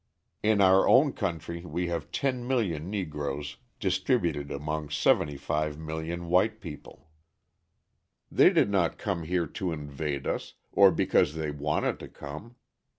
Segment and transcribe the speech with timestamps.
[0.41, 7.11] In our own country we have 10,000,000 Negroes distributed among 75,000,000 white people.
[8.31, 12.55] They did not come here to invade us, or because they wanted to come.